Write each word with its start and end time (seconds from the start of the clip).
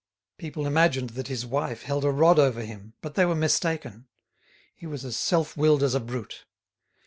People 0.39 0.65
imagined 0.65 1.11
that 1.11 1.27
his 1.27 1.45
wife 1.45 1.83
held 1.83 2.03
a 2.03 2.09
rod 2.09 2.39
over 2.39 2.63
him, 2.65 2.95
but 3.01 3.13
they 3.13 3.23
were 3.23 3.35
mistaken. 3.35 4.07
He 4.73 4.87
was 4.87 5.05
as 5.05 5.15
self 5.15 5.55
willed 5.55 5.83
as 5.83 5.93
a 5.93 5.99
brute. 5.99 6.45